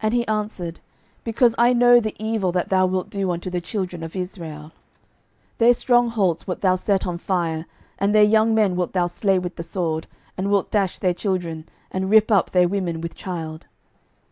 [0.00, 0.78] And he answered,
[1.24, 4.70] Because I know the evil that thou wilt do unto the children of Israel:
[5.58, 7.66] their strong holds wilt thou set on fire,
[7.98, 10.06] and their young men wilt thou slay with the sword,
[10.38, 13.66] and wilt dash their children, and rip up their women with child.